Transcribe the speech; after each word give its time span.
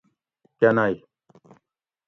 کنئ 0.57 0.93